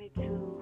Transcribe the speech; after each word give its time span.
wanted 0.00 0.14
to 0.14 0.59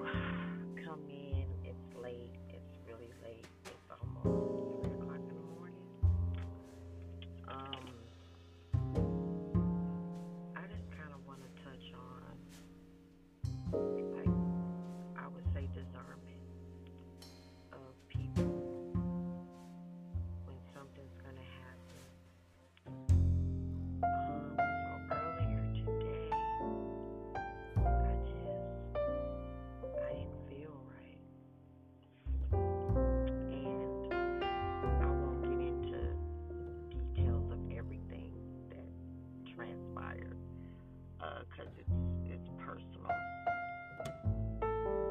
uh, 41.59 41.63
'cause 41.65 41.73
it's 41.77 41.89
it's 42.31 42.49
personal. 42.57 43.11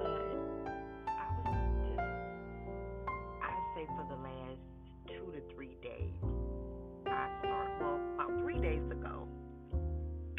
But 0.00 0.36
I 1.08 1.26
was 1.36 1.46
just 1.46 2.00
I 3.42 3.52
say 3.74 3.86
for 3.96 4.06
the 4.08 4.16
last 4.22 4.60
two 5.06 5.32
to 5.32 5.54
three 5.54 5.76
days, 5.82 6.14
I 7.06 7.28
start 7.40 7.70
well 7.80 8.00
about 8.14 8.40
three 8.40 8.58
days 8.60 8.90
ago, 8.90 9.28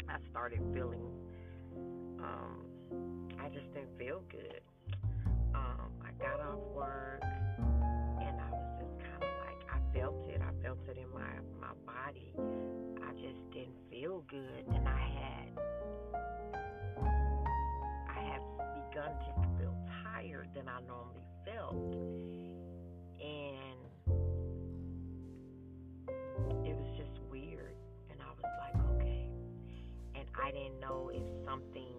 I 0.08 0.18
started 0.30 0.60
feeling 0.74 1.06
um 2.18 2.64
I 3.38 3.48
just 3.48 3.72
didn't 3.74 3.96
feel 3.98 4.22
good. 4.30 4.60
Um, 5.54 5.90
I 6.04 6.12
got 6.22 6.40
off 6.40 6.60
work 6.74 7.22
and 7.22 8.40
I 8.40 8.50
was 8.50 8.68
just 8.80 8.98
kind 9.00 9.22
of 9.24 9.30
like 9.46 9.60
I 9.72 9.78
felt 9.98 10.26
it. 10.28 10.40
I 10.40 10.52
felt 10.62 10.78
it 10.88 10.96
in 10.98 11.10
my 11.12 11.40
my 11.60 11.74
body. 11.86 12.32
I 13.10 13.12
just 13.14 13.50
didn't 13.50 13.74
feel 13.90 14.22
good, 14.28 14.64
and 14.72 14.86
I 14.86 15.00
had 15.18 15.48
I 18.08 18.20
had 18.22 18.40
begun 18.86 19.10
to 19.10 19.32
feel 19.58 19.74
tired 20.04 20.48
than 20.54 20.68
I 20.68 20.80
normally 20.86 21.24
felt, 21.44 21.74
and 23.18 23.80
it 26.64 26.76
was 26.76 26.96
just 26.96 27.20
weird. 27.32 27.74
And 28.12 28.20
I 28.22 28.30
was 28.30 28.44
like, 28.60 28.76
okay, 28.94 29.28
and 30.14 30.28
I 30.40 30.52
didn't 30.52 30.78
know 30.78 31.10
if 31.12 31.24
something 31.44 31.96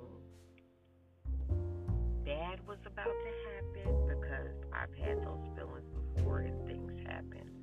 bad 2.24 2.66
was 2.66 2.80
about 2.86 3.04
to 3.04 3.32
happen 3.52 4.08
because 4.08 4.56
I've 4.72 4.96
had 5.06 5.18
those 5.26 5.44
feelings 5.58 5.92
before 6.16 6.40
and 6.40 6.66
things 6.66 6.94
happen. 7.06 7.61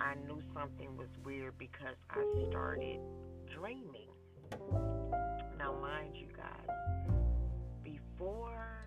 I 0.00 0.14
knew 0.26 0.40
something 0.54 0.96
was 0.96 1.08
weird 1.24 1.58
because 1.58 1.96
I 2.10 2.22
started 2.48 3.00
dreaming. 3.54 4.08
Now, 5.58 5.74
mind 5.80 6.14
you 6.14 6.28
guys, 6.36 6.76
before 7.82 8.86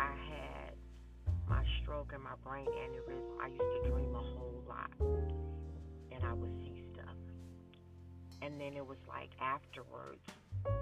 I 0.00 0.12
had 0.30 0.74
my 1.48 1.62
stroke 1.82 2.12
and 2.14 2.22
my 2.22 2.34
brain 2.44 2.66
aneurysm, 2.66 3.42
I 3.42 3.48
used 3.48 3.84
to 3.84 3.90
dream 3.90 4.14
a 4.14 4.18
whole 4.18 4.64
lot 4.66 4.90
and 5.00 6.24
I 6.24 6.32
would 6.32 6.52
see 6.64 6.82
stuff. 6.94 7.16
And 8.40 8.58
then 8.60 8.74
it 8.74 8.86
was 8.86 8.98
like 9.06 9.30
afterwards, 9.40 10.20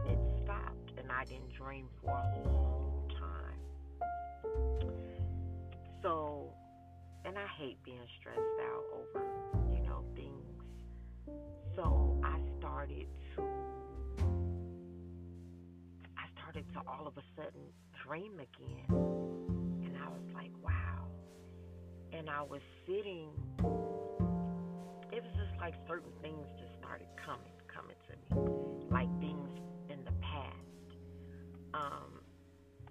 it 0.06 0.18
stopped 0.44 0.92
and 0.96 1.10
I 1.10 1.24
didn't 1.24 1.52
dream 1.54 1.88
for 2.00 2.10
a 2.10 2.48
long 2.48 3.10
time. 3.18 3.60
So, 6.02 6.52
and 7.26 7.36
I 7.36 7.46
hate 7.58 7.82
being 7.82 7.98
stressed 8.20 8.38
out 8.38 8.84
over, 8.94 9.26
you 9.74 9.82
know, 9.82 10.04
things. 10.14 10.46
So 11.74 12.20
I 12.22 12.38
started 12.58 13.06
to, 13.34 13.42
I 16.16 16.26
started 16.38 16.64
to 16.74 16.80
all 16.86 17.08
of 17.08 17.16
a 17.16 17.22
sudden 17.34 17.66
dream 18.06 18.34
again. 18.34 18.86
And 18.88 19.96
I 19.98 20.08
was 20.08 20.22
like, 20.34 20.52
wow. 20.62 21.08
And 22.12 22.30
I 22.30 22.42
was 22.42 22.60
sitting, 22.86 23.30
it 25.10 25.22
was 25.22 25.32
just 25.34 25.60
like 25.60 25.74
certain 25.88 26.12
things 26.22 26.46
just 26.60 26.78
started 26.78 27.08
coming, 27.24 27.52
coming 27.66 27.96
to 28.06 28.14
me. 28.14 28.86
Like 28.88 29.10
things 29.18 29.50
in 29.90 30.04
the 30.04 30.14
past. 30.22 30.54
Um, 31.74 32.22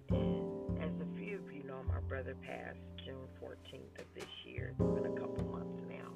and 0.09 0.83
as 0.83 0.91
a 0.99 1.17
few 1.17 1.37
of 1.37 1.53
you 1.53 1.63
know, 1.63 1.81
my 1.87 2.01
brother 2.01 2.35
passed 2.45 2.94
June 3.05 3.29
14th 3.39 4.01
of 4.01 4.05
this 4.15 4.25
year. 4.45 4.73
It's 4.79 4.89
been 4.89 5.05
a 5.05 5.19
couple 5.19 5.43
months 5.45 5.79
now. 5.87 6.09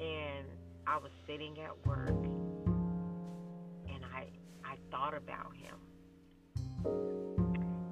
And 0.00 0.46
I 0.88 0.96
was 0.96 1.12
sitting 1.24 1.56
at 1.60 1.86
work 1.86 2.08
and 3.86 4.04
I 4.12 4.26
I 4.64 4.74
thought 4.90 5.14
about 5.14 5.54
him. 5.54 5.76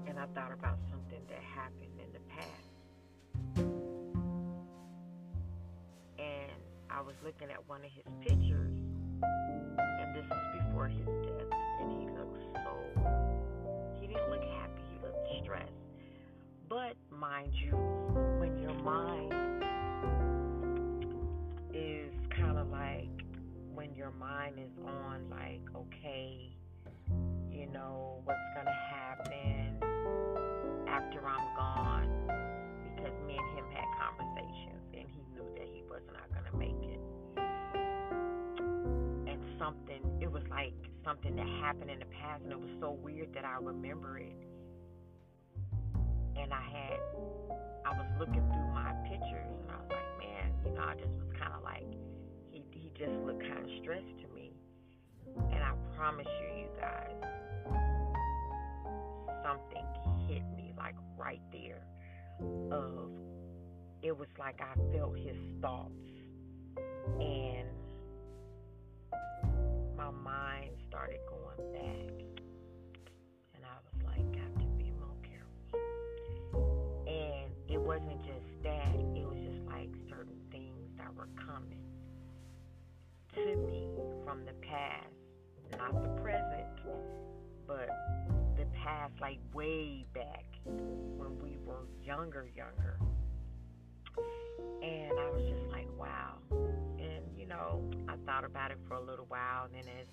And 0.09 0.19
I 0.19 0.27
thought 0.35 0.53
about 0.53 0.79
something 0.91 1.23
that 1.29 1.43
happened 1.55 2.01
in 2.03 2.13
the 2.13 2.19
past. 2.35 2.67
And 6.19 6.61
I 6.91 7.01
was 7.03 7.15
looking 7.25 7.51
at 7.53 7.69
one 7.69 7.85
of 7.85 7.91
his 7.95 8.05
pictures 8.27 8.75
and 9.23 10.17
this 10.17 10.25
is 10.25 10.65
before 10.65 10.89
his 10.89 11.07
death 11.07 11.53
and 11.83 11.93
he 12.03 12.09
looked 12.19 12.43
so 12.65 12.73
he 14.01 14.09
didn't 14.09 14.29
look 14.29 14.43
happy, 14.43 14.83
he 14.93 15.07
looked 15.07 15.45
stressed. 15.45 15.71
But 16.69 16.95
mind 17.21 17.53
you, 17.53 17.77
when 18.39 18.57
your 18.57 18.73
mind 18.83 19.63
is 21.75 22.11
kind 22.35 22.57
of 22.57 22.71
like 22.71 23.11
when 23.75 23.95
your 23.95 24.11
mind 24.13 24.55
is 24.59 24.71
on 24.87 25.29
like 25.29 25.61
okay, 25.77 26.57
you 27.51 27.67
know 27.67 28.23
what's 28.25 28.39
gonna 28.57 28.75
happen 28.91 29.77
after 30.89 31.21
I'm 31.27 31.55
gone 31.57 32.09
because 32.97 33.13
me 33.27 33.37
and 33.37 33.59
him 33.59 33.67
had 33.75 33.85
conversations 34.01 34.81
and 34.95 35.07
he 35.07 35.21
knew 35.35 35.45
that 35.59 35.69
he 35.71 35.83
was 35.91 36.01
not 36.15 36.27
gonna 36.33 36.57
make 36.57 36.83
it. 36.89 37.01
And 39.29 39.41
something 39.59 40.01
it 40.23 40.33
was 40.33 40.43
like 40.49 40.73
something 41.05 41.37
that 41.37 41.49
happened 41.61 41.91
in 41.91 41.99
the 41.99 42.07
past 42.07 42.43
and 42.45 42.53
it 42.53 42.59
was 42.59 42.71
so 42.81 42.93
weird 42.93 43.35
that 43.35 43.45
I 43.45 43.59
remember 43.61 44.17
it 44.17 44.37
and 46.41 46.53
I 46.53 46.63
had 46.63 47.00
stressed 53.83 54.19
to 54.23 54.35
me, 54.35 54.53
and 55.53 55.63
I 55.63 55.73
promise 55.97 56.27
you, 56.27 56.63
you 56.63 56.69
guys, 56.81 57.15
something 59.45 59.85
hit 60.29 60.43
me 60.57 60.73
like 60.77 60.97
right 61.19 61.43
there. 61.53 61.85
Of 62.73 63.11
it 64.03 64.17
was 64.17 64.29
like 64.39 64.61
I 64.61 64.75
felt 64.97 65.17
his 65.19 65.37
thoughts, 65.61 65.93
and 67.21 67.69
my 69.97 70.11
mind 70.11 70.71
started 70.89 71.21
going 71.29 71.73
back, 71.73 72.20
way 89.81 90.05
back 90.13 90.45
when 90.65 91.39
we 91.43 91.57
were 91.65 91.87
younger, 92.03 92.47
younger. 92.55 92.99
And 94.83 95.19
I 95.19 95.31
was 95.31 95.43
just 95.49 95.71
like, 95.71 95.89
wow. 95.99 96.35
And 96.51 97.25
you 97.37 97.47
know, 97.47 97.83
I 98.09 98.17
thought 98.27 98.45
about 98.45 98.71
it 98.71 98.79
for 98.87 98.95
a 98.95 99.01
little 99.01 99.27
while, 99.29 99.65
and 99.65 99.75
then 99.75 99.85
as 100.01 100.07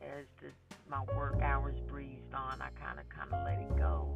as 0.00 0.24
the, 0.40 0.48
my 0.90 1.02
work 1.16 1.40
hours 1.42 1.76
breezed 1.86 2.34
on, 2.34 2.60
I 2.60 2.70
kind 2.84 2.98
of 2.98 3.08
kind 3.08 3.32
of 3.32 3.44
let 3.44 3.58
it 3.58 3.76
go. 3.78 4.08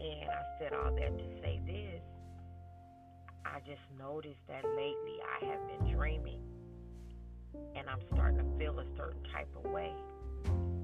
And 0.00 0.30
I 0.30 0.42
said 0.58 0.72
all 0.72 0.94
that 0.94 1.18
to 1.18 1.24
say 1.42 1.60
this. 1.66 2.02
I 3.44 3.58
just 3.60 3.82
noticed 3.98 4.40
that 4.48 4.64
lately 4.64 5.18
I 5.20 5.44
have 5.46 5.60
been 5.68 5.94
dreaming 5.94 6.40
and 7.76 7.88
I'm 7.88 8.00
starting 8.14 8.38
to 8.38 8.58
feel 8.58 8.78
a 8.78 8.86
certain 8.96 9.22
type 9.30 9.48
of 9.62 9.70
way. 9.70 9.92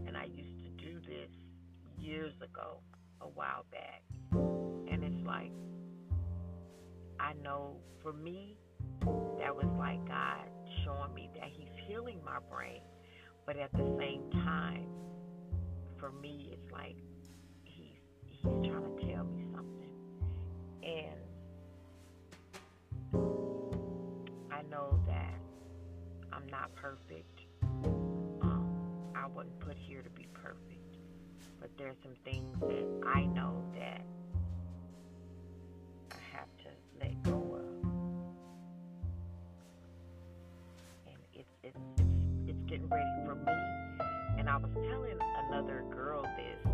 And 0.07 0.17
I 0.17 0.25
used 0.25 0.61
to 0.63 0.85
do 0.85 1.01
this 1.01 1.31
years 2.01 2.35
ago, 2.43 2.81
a 3.21 3.29
while 3.29 3.65
back. 3.71 4.03
And 4.33 5.05
it's 5.05 5.27
like, 5.27 5.53
I 7.21 7.35
know 7.43 7.77
for 8.03 8.13
me, 8.13 8.57
that 9.39 9.55
was 9.55 9.67
like 9.79 10.07
God 10.09 10.47
showing 10.85 11.15
me 11.15 11.31
that 11.35 11.49
He's 11.57 11.71
healing 11.87 12.21
my 12.25 12.39
brain. 12.51 12.83
But 13.47 13.57
at 13.59 13.73
the 13.73 13.97
same 13.99 14.31
time, 14.45 14.87
for 15.99 16.13
me, 16.13 16.51
it's 16.53 16.73
like 16.73 16.97
he's 17.65 18.01
he's 18.27 18.43
trying 18.43 18.85
to 18.97 19.13
tell 19.13 19.25
me 19.25 19.45
something, 19.55 19.91
and 20.83 21.21
I 24.53 24.63
know 24.71 24.99
that 25.07 25.35
I'm 26.33 26.47
not 26.49 26.75
perfect. 26.77 27.41
Um, 28.43 29.13
I 29.17 29.27
wasn't 29.29 29.59
put 29.61 29.77
here 29.79 30.03
to 30.03 30.11
be 30.11 30.29
perfect, 30.35 30.80
but 31.71 31.83
there's 31.83 31.97
some 32.03 32.15
things 32.25 32.57
that 32.61 33.09
I 33.15 33.25
know 33.27 33.63
that 33.75 34.03
I 36.13 36.37
have 36.37 36.49
to 36.65 36.71
let 37.01 37.23
go 37.23 37.33
of, 37.33 37.91
and 41.07 41.17
it's 41.35 41.49
it's 41.63 41.77
it's, 41.99 42.11
it's 42.49 42.63
getting 42.69 42.89
ready 42.89 43.11
for 43.25 43.35
me. 43.35 43.53
And 44.39 44.49
I 44.49 44.57
was 44.57 44.71
telling 44.91 45.19
another 45.49 45.85
girl 45.91 46.23
this, 46.23 46.73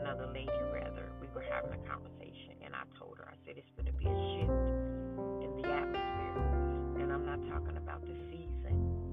another 0.00 0.26
lady 0.32 0.50
rather. 0.72 1.12
We 1.20 1.26
were 1.34 1.44
having 1.50 1.72
a 1.72 1.88
conversation, 1.88 2.54
and 2.64 2.74
I 2.74 2.82
told 2.98 3.18
her, 3.18 3.28
I 3.28 3.36
said 3.46 3.56
it's 3.58 3.70
going 3.76 3.86
to 3.86 3.92
be 3.92 4.06
a 4.06 4.16
shift 4.34 4.50
in 5.44 5.50
the 5.60 5.68
atmosphere, 5.68 7.02
and 7.02 7.12
I'm 7.12 7.26
not 7.26 7.40
talking 7.50 7.76
about 7.76 8.00
the 8.02 8.14
season. 8.30 9.04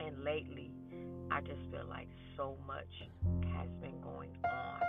And 0.00 0.22
lately, 0.24 0.70
I 1.36 1.40
just 1.42 1.60
feel 1.70 1.84
like 1.90 2.08
so 2.34 2.56
much 2.66 2.88
has 3.60 3.68
been 3.84 4.00
going 4.00 4.32
on. 4.40 4.80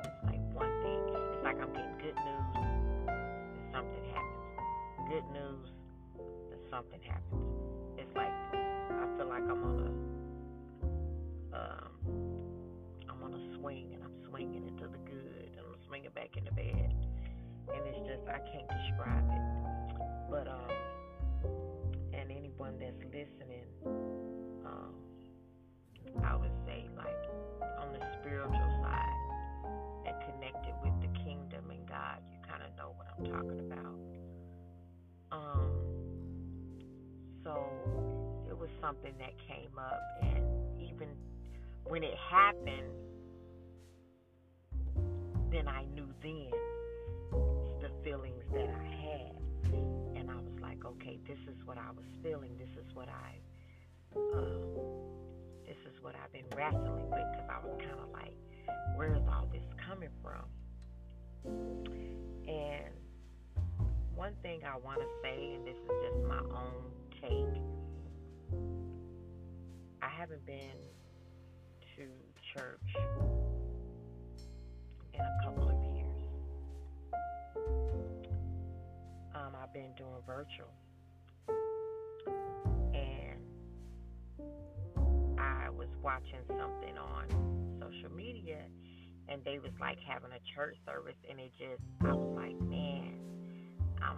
It's 0.00 0.24
like 0.24 0.40
one 0.56 0.72
thing. 0.80 0.96
It's 1.12 1.44
like 1.44 1.60
I'm 1.60 1.68
getting 1.76 1.98
good 2.00 2.16
news, 2.16 2.56
and 2.56 3.68
something 3.68 4.04
happens. 4.08 5.12
Good 5.12 5.28
news, 5.28 5.68
and 6.16 6.60
something 6.72 7.00
happens. 7.04 7.44
It's 8.00 8.16
like 8.16 8.32
I 8.32 9.04
feel 9.18 9.28
like 9.28 9.44
I'm 9.44 9.60
on 9.60 9.76
a 9.76 9.90
um, 11.52 11.92
I'm 13.04 13.22
on 13.22 13.34
a 13.34 13.58
swing 13.60 13.92
and 13.92 14.02
I'm 14.02 14.16
swinging 14.30 14.64
into 14.68 14.88
the 14.88 15.04
good 15.04 15.52
and 15.52 15.66
I'm 15.68 15.76
swinging 15.86 16.12
back 16.14 16.32
into 16.34 16.50
bad. 16.52 16.96
And 17.76 17.82
it's 17.84 18.08
just, 18.08 18.24
I 18.24 18.40
can't 18.48 18.66
describe 18.72 19.28
it. 19.28 19.44
But, 20.30 20.48
um, 20.48 20.79
I'm 33.20 33.26
talking 33.30 33.60
about. 33.60 33.98
Um, 35.32 35.72
so 37.44 37.66
it 38.48 38.58
was 38.58 38.70
something 38.80 39.12
that 39.18 39.32
came 39.46 39.78
up, 39.78 40.00
and 40.22 40.44
even 40.80 41.08
when 41.84 42.02
it 42.02 42.14
happened, 42.30 42.92
then 45.52 45.68
I 45.68 45.84
knew 45.94 46.06
then 46.22 46.50
the 47.80 47.90
feelings 48.02 48.44
that 48.52 48.68
I 48.68 48.84
had. 48.84 49.72
And 50.16 50.30
I 50.30 50.36
was 50.36 50.60
like, 50.62 50.84
okay, 50.84 51.18
this 51.26 51.38
is 51.46 51.56
what 51.66 51.76
I 51.76 51.90
was 51.94 52.06
feeling. 52.22 52.56
This 52.58 52.70
is 52.78 52.94
what 52.94 53.08
I, 53.08 53.36
um, 54.16 54.62
this 55.66 55.76
is 55.86 56.02
what 56.02 56.14
I've 56.14 56.32
been 56.32 56.48
wrestling 56.56 57.10
with 57.10 57.26
because 57.32 57.50
I 57.50 57.66
was 57.66 57.78
kind 57.80 58.00
of 58.00 58.10
like, 58.12 58.34
where 58.96 59.14
is 59.14 59.22
all 59.28 59.48
this 59.52 59.62
coming 59.86 60.10
from? 60.22 60.44
And 62.48 62.99
one 64.20 64.34
thing 64.42 64.60
I 64.70 64.76
want 64.76 65.00
to 65.00 65.06
say, 65.22 65.54
and 65.54 65.66
this 65.66 65.76
is 65.76 65.88
just 66.04 66.28
my 66.28 66.40
own 66.40 66.92
take, 67.22 67.62
I 70.02 70.10
haven't 70.14 70.44
been 70.44 70.76
to 71.96 72.02
church 72.52 72.90
in 75.14 75.20
a 75.20 75.42
couple 75.42 75.70
of 75.70 75.96
years. 75.96 76.22
Um, 79.34 79.56
I've 79.56 79.72
been 79.72 79.94
doing 79.96 80.20
virtual. 80.26 80.68
And 82.92 83.40
I 85.38 85.70
was 85.70 85.88
watching 86.02 86.44
something 86.46 86.98
on 86.98 87.80
social 87.80 88.14
media 88.14 88.58
and 89.30 89.42
they 89.46 89.58
was 89.58 89.72
like 89.80 89.96
having 90.06 90.30
a 90.32 90.54
church 90.54 90.76
service 90.84 91.16
and 91.30 91.40
it 91.40 91.52
just 91.58 91.80
I 92.02 92.12
was 92.12 92.36
like, 92.36 92.60
man, 92.68 92.79
I'm 94.02 94.16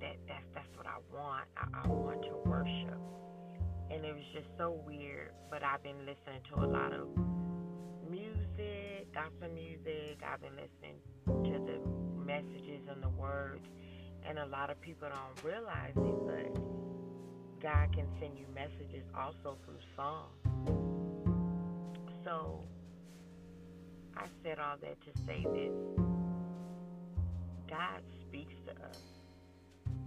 that 0.00 0.16
that's 0.28 0.44
that's 0.54 0.76
what 0.76 0.86
I 0.86 0.98
want. 1.14 1.44
I, 1.56 1.84
I 1.84 1.88
want 1.88 2.22
to 2.22 2.48
worship 2.48 2.98
and 3.90 4.04
it 4.04 4.14
was 4.14 4.24
just 4.32 4.46
so 4.58 4.80
weird. 4.86 5.30
But 5.50 5.62
I've 5.62 5.82
been 5.82 6.00
listening 6.00 6.42
to 6.52 6.64
a 6.64 6.68
lot 6.68 6.92
of 6.92 7.06
music, 8.10 9.12
gospel 9.14 9.48
music. 9.54 10.18
I've 10.24 10.40
been 10.40 10.56
listening 10.56 10.98
to 11.26 11.58
the 11.64 11.78
messages 12.18 12.82
and 12.90 13.02
the 13.02 13.08
words, 13.10 13.64
and 14.28 14.38
a 14.38 14.46
lot 14.46 14.70
of 14.70 14.80
people 14.80 15.08
don't 15.08 15.44
realize 15.44 15.94
it, 15.94 16.18
but 16.26 17.62
God 17.62 17.92
can 17.94 18.06
send 18.20 18.38
you 18.38 18.46
messages 18.54 19.04
also 19.16 19.56
through 19.64 19.80
song. 19.96 20.28
So 22.24 22.60
I 24.16 24.26
said 24.42 24.58
all 24.58 24.76
that 24.80 24.96
to 25.04 25.20
say 25.26 25.44
this. 25.52 25.72
God 27.68 28.02
to 28.66 28.72
us, 28.86 28.98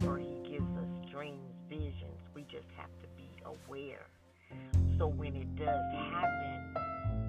or 0.05 0.17
He 0.17 0.39
gives 0.49 0.69
us 0.77 1.11
dreams, 1.11 1.53
visions. 1.69 2.21
We 2.35 2.43
just 2.43 2.67
have 2.77 2.89
to 3.01 3.07
be 3.15 3.29
aware. 3.45 4.07
So 4.97 5.07
when 5.07 5.35
it 5.35 5.55
does 5.55 5.93
happen, 5.93 6.75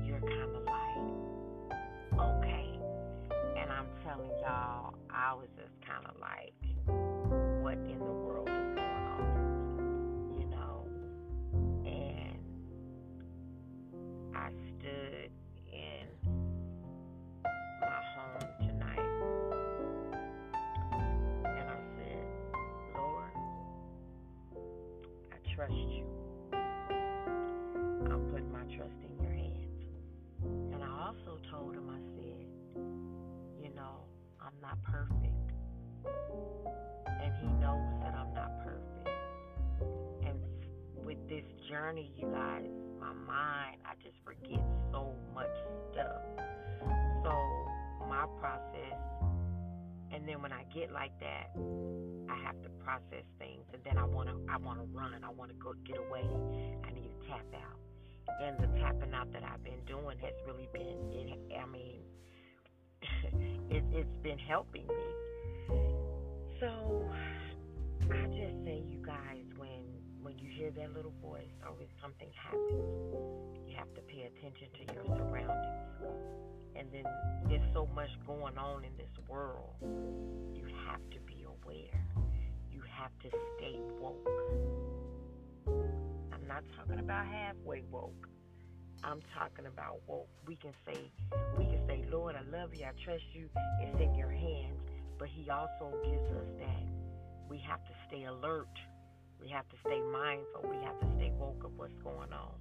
you're 0.05 0.21
kind 0.21 0.57
of 0.57 0.65
like, 0.65 2.19
okay. 2.19 2.79
And 3.57 3.71
I'm 3.71 3.89
telling 4.05 4.31
y'all, 4.41 4.95
I 5.11 5.35
was 5.35 5.49
just 5.57 5.75
kind 5.87 6.07
of 6.07 6.19
like, 6.21 6.55
what 7.63 7.75
in 7.75 7.99
the 7.99 8.13
world 8.13 8.49
is 8.49 8.78
I 28.55 28.77
trust 28.77 28.95
in 29.03 29.25
your 29.25 29.33
hands. 29.33 29.83
And 30.73 30.85
I 30.85 31.09
also 31.09 31.41
told 31.51 31.75
him, 31.75 31.91
I 31.91 31.99
said, 32.15 32.47
you 33.61 33.75
know, 33.75 34.07
I'm 34.41 34.55
not 34.63 34.79
perfect. 34.85 35.35
And 37.07 37.35
he 37.41 37.49
knows 37.59 37.91
that 38.03 38.15
I'm 38.15 38.33
not 38.35 38.53
perfect. 38.63 39.09
And 40.25 40.39
with 41.05 41.19
this 41.29 41.45
journey, 41.69 42.13
you 42.17 42.29
guys, 42.29 42.63
my 43.01 43.13
mind, 43.13 43.81
I 43.85 43.95
just 44.01 44.17
forget 44.25 44.63
so 44.93 45.13
much 45.35 45.51
stuff. 45.91 46.23
So 47.25 47.33
my 48.09 48.27
process, 48.39 48.95
and 50.13 50.29
then 50.29 50.43
when 50.43 50.53
I 50.53 50.65
get 50.75 50.93
like 50.93 51.13
that, 51.21 51.51
I 52.29 52.37
have 52.45 52.61
to 52.63 52.69
process 52.85 53.25
things, 53.39 53.65
and 53.73 53.83
then 53.85 53.99
I 53.99 54.05
wanna, 54.05 54.35
I 54.49 54.57
wanna 54.59 54.85
run, 54.93 55.25
I 55.25 55.31
wanna 55.31 55.55
go 55.55 55.75
get 55.87 55.99
away, 55.99 56.25
I 56.85 56.91
need 56.93 57.11
to 57.11 57.29
tap 57.29 57.47
out 57.55 57.79
and 58.41 58.59
the 58.59 58.67
tapping 58.79 59.13
out 59.15 59.33
that 59.33 59.43
I've 59.43 59.65
been 59.65 59.81
doing 59.87 60.19
has 60.19 60.35
really 60.47 60.69
been, 60.73 61.11
it, 61.11 61.39
I 61.59 61.67
mean, 61.67 62.01
it, 63.71 63.85
it's 63.93 64.17
been 64.23 64.39
helping 64.39 64.87
me. 64.87 65.18
Hear 70.59 70.71
that 70.73 70.93
little 70.93 71.15
voice 71.23 71.55
when 71.63 71.87
something 72.03 72.27
happens, 72.35 72.83
you 73.65 73.77
have 73.77 73.95
to 73.95 74.01
pay 74.11 74.27
attention 74.27 74.67
to 74.75 74.93
your 74.93 75.05
surroundings. 75.07 75.87
And 76.75 76.89
then 76.91 77.05
there's 77.49 77.63
so 77.73 77.87
much 77.95 78.11
going 78.27 78.59
on 78.59 78.83
in 78.83 78.91
this 78.99 79.15
world. 79.29 79.71
You 80.55 80.67
have 80.91 80.99
to 81.15 81.21
be 81.31 81.47
aware. 81.47 82.03
You 82.73 82.83
have 82.91 83.15
to 83.23 83.29
stay 83.57 83.79
woke 84.01 84.27
I'm 86.33 86.47
not 86.49 86.65
talking 86.77 86.99
about 86.99 87.27
halfway 87.27 87.85
woke. 87.93 88.27
I'm 89.05 89.21
talking 89.39 89.67
about 89.67 90.01
woke. 90.09 90.29
We 90.45 90.57
can 90.57 90.73
say, 90.85 90.99
we 91.57 91.67
can 91.67 91.87
say, 91.87 92.05
Lord, 92.11 92.35
I 92.35 92.43
love 92.51 92.75
you, 92.75 92.85
I 92.85 92.91
trust 93.05 93.23
you. 93.33 93.49
It's 93.83 94.01
in 94.01 94.13
your 94.17 94.31
hands. 94.31 94.81
But 95.21 95.29
He 95.29 95.49
also 95.51 95.95
gives 96.03 96.27
us 96.35 96.49
that 96.59 96.83
we 97.49 97.59
have 97.59 97.85
to 97.85 97.93
stay 98.09 98.25
alert. 98.25 98.67
We 99.41 99.49
have 99.51 99.69
to 99.69 99.77
stay 99.87 100.01
mindful. 100.01 100.69
We 100.69 100.77
have 100.85 100.99
to 101.01 101.07
stay 101.17 101.33
woke 101.39 101.63
of 101.65 101.73
what's 101.77 101.97
going 102.03 102.33
on. 102.33 102.55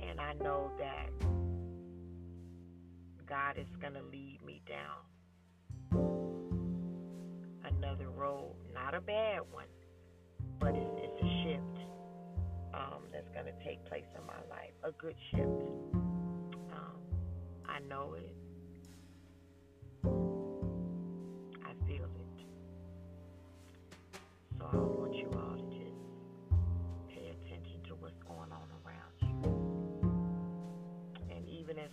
And 0.00 0.20
I 0.20 0.34
know 0.34 0.70
that 0.78 1.10
God 3.28 3.56
is 3.58 3.66
going 3.80 3.94
to 3.94 4.02
lead 4.02 4.40
me 4.44 4.62
down 4.68 5.04
another 7.64 8.10
road, 8.10 8.54
not 8.74 8.94
a 8.94 9.00
bad 9.00 9.40
one, 9.50 9.66
but 10.60 10.74
it's, 10.74 10.90
it's 10.96 11.22
a 11.22 11.42
shift 11.42 11.78
um, 12.74 13.02
that's 13.12 13.28
going 13.32 13.46
to 13.46 13.64
take 13.64 13.84
place 13.86 14.04
in 14.16 14.26
my 14.26 14.40
life. 14.50 14.72
A 14.84 14.92
good 14.92 15.16
shift. 15.30 16.02
I 17.72 17.78
know 17.88 18.14
it. 18.18 18.41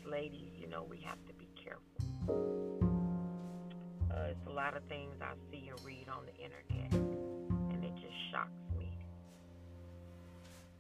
Ladies, 0.10 0.52
you 0.60 0.68
know, 0.68 0.86
we 0.90 1.00
have 1.06 1.24
to 1.28 1.34
be 1.34 1.48
careful. 1.64 1.86
Uh, 4.12 4.32
it's 4.32 4.48
a 4.48 4.52
lot 4.52 4.76
of 4.76 4.84
things 4.86 5.14
I 5.22 5.34
see 5.52 5.70
and 5.70 5.80
read 5.86 6.08
on 6.10 6.26
the 6.26 6.34
internet, 6.34 6.92
and 6.94 7.84
it 7.84 7.94
just 7.96 8.16
shocks 8.32 8.50
me. 8.78 8.90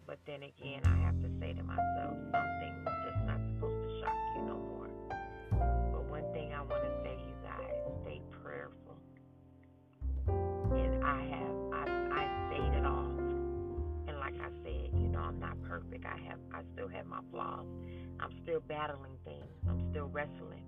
But 0.07 0.17
then 0.25 0.41
again, 0.43 0.81
I 0.85 0.97
have 1.05 1.21
to 1.21 1.29
say 1.39 1.53
to 1.53 1.63
myself, 1.63 2.17
some 2.31 2.49
things 2.59 2.87
just 3.05 3.21
not 3.27 3.39
supposed 3.53 3.83
to 3.87 3.89
shock 4.01 4.17
you 4.35 4.41
no 4.47 4.57
more. 4.57 4.89
But 5.91 6.03
one 6.09 6.25
thing 6.33 6.53
I 6.53 6.61
want 6.61 6.83
to 6.83 6.93
say, 7.03 7.13
you 7.21 7.35
guys, 7.43 7.77
stay 8.01 8.21
prayerful. 8.41 8.97
And 10.27 11.03
I 11.03 11.21
have, 11.37 11.58
I 16.05 16.17
have, 16.27 16.39
I 16.53 16.61
still 16.73 16.87
have 16.87 17.05
my 17.05 17.19
flaws. 17.31 17.65
I'm 18.19 18.31
still 18.43 18.61
battling 18.67 19.17
things. 19.23 19.45
I'm 19.67 19.89
still 19.91 20.07
wrestling, 20.07 20.63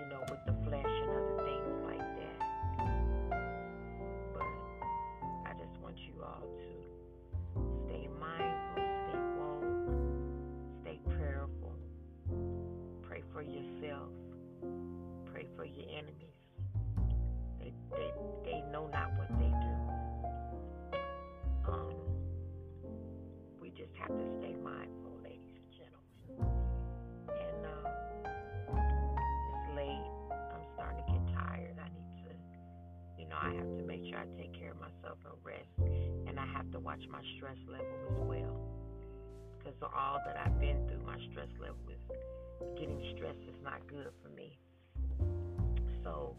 you 0.00 0.06
know, 0.08 0.20
with 0.30 0.40
the 0.46 0.54
flesh 0.68 0.84
and 0.84 1.10
other 1.10 1.36
things 1.44 1.84
like 1.86 1.98
that. 1.98 2.38
But 4.34 4.42
I 5.46 5.52
just 5.58 5.80
want 5.82 5.96
you 5.98 6.22
all 6.22 6.42
to 6.42 7.60
stay 7.86 8.08
mindful, 8.20 8.82
stay 9.06 9.22
woke, 9.38 10.82
stay 10.82 10.98
prayerful. 11.16 11.74
Pray 13.02 13.22
for 13.32 13.42
yourself. 13.42 14.10
Pray 15.32 15.46
for 15.56 15.64
your 15.64 15.86
enemies. 15.90 16.34
They 17.60 17.72
they 17.90 18.10
they 18.44 18.62
know 18.72 18.88
not 18.92 19.12
what 19.18 19.28
they 19.38 19.48
do. 19.48 20.05
Have 36.56 36.70
to 36.72 36.78
watch 36.80 37.02
my 37.10 37.20
stress 37.36 37.58
level 37.68 37.86
as 38.08 38.26
well. 38.26 38.56
Because 39.58 39.74
all 39.82 40.18
that 40.24 40.36
I've 40.36 40.58
been 40.58 40.88
through, 40.88 41.04
my 41.04 41.18
stress 41.30 41.48
level 41.60 41.76
is 41.90 42.00
getting 42.78 43.00
stressed 43.14 43.44
is 43.46 43.60
not 43.62 43.86
good 43.86 44.08
for 44.22 44.30
me. 44.30 44.58
So 46.02 46.34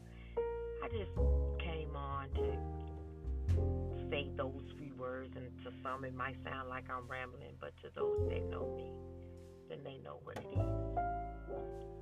I 0.84 0.88
just 0.90 1.12
came 1.60 1.96
on 1.96 2.30
to 2.34 4.10
say 4.10 4.30
those 4.38 4.64
few 4.80 4.96
words, 4.96 5.34
and 5.36 5.46
to 5.64 5.72
some 5.84 6.04
it 6.06 6.16
might 6.16 6.38
sound 6.44 6.70
like 6.70 6.86
I'm 6.90 7.08
rambling, 7.08 7.56
but 7.60 7.74
to 7.84 7.90
those 7.94 8.30
that 8.30 8.50
know 8.50 8.74
me, 8.76 8.92
then 9.70 9.80
they 9.84 9.98
know 10.04 10.20
what 10.24 10.38
it 10.38 10.48
is. 10.48 10.98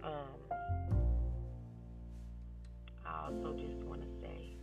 Um, 0.04 0.40
I 3.06 3.28
also 3.28 3.58
just 3.58 3.84
want 3.84 4.02
to 4.02 4.08
say, 4.22 4.55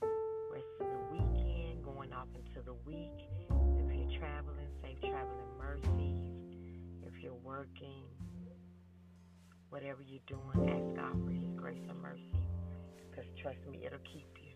good 0.00 0.08
rest 0.52 0.66
of 0.80 0.86
the 0.86 1.02
weekend, 1.12 1.84
going 1.84 2.12
off 2.12 2.28
into 2.34 2.64
the 2.64 2.74
week. 2.86 3.28
If 3.78 3.94
you're 3.94 4.18
traveling, 4.18 4.68
safe 4.82 5.00
traveling 5.00 5.52
mercies. 5.58 6.22
If 7.02 7.22
you're 7.22 7.34
working, 7.44 8.04
whatever 9.70 10.02
you're 10.02 10.20
doing, 10.26 10.68
ask 10.68 10.96
God 10.96 11.24
for 11.24 11.30
His 11.32 11.52
grace 11.56 11.82
and 11.88 12.00
mercy. 12.00 12.46
Because 13.10 13.26
trust 13.40 13.58
me, 13.70 13.84
it'll 13.86 13.98
keep 14.00 14.28
you. 14.42 14.54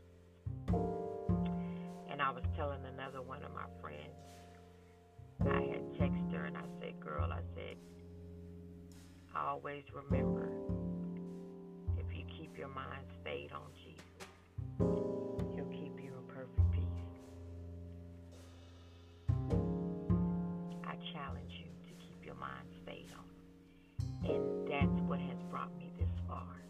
And 2.11 2.21
I 2.21 2.31
was 2.31 2.45
telling 2.57 2.81
another 2.85 3.23
one 3.23 3.43
of 3.45 3.53
my 3.55 3.67
friends, 3.81 4.17
I 5.43 5.61
had 5.73 5.85
texted 5.99 6.33
her 6.33 6.45
and 6.45 6.57
I 6.57 6.65
said, 6.81 7.01
Girl, 7.01 7.33
I 7.33 7.41
said, 7.55 7.77
I 9.35 9.49
always 9.49 9.85
remember 9.95 10.51
if 11.99 12.17
you 12.17 12.25
keep 12.39 12.59
your 12.59 12.69
mind 12.69 13.07
stayed 13.23 13.53
on 13.53 13.63
Jesus, 13.83 14.27
And 24.25 24.69
that's 24.69 25.01
what 25.09 25.21
has 25.21 25.39
brought 25.51 25.77
me 25.79 25.93
this 25.99 26.11
far. 26.29 26.63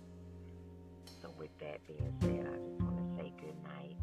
So, 1.22 1.32
with 1.38 1.50
that 1.60 1.86
being 1.86 2.14
said, 2.22 2.46
I 2.46 2.56
just 2.58 2.80
want 2.82 2.96
to 2.98 3.16
say 3.22 3.32
good 3.40 3.56
night 3.64 3.96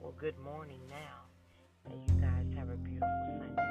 Well, 0.00 0.14
good 0.18 0.38
morning 0.40 0.80
now. 0.90 1.26
And 1.92 2.02
you 2.08 2.14
guys 2.20 2.46
have 2.58 2.70
a 2.70 2.76
beautiful 2.76 3.08
Sunday. 3.38 3.63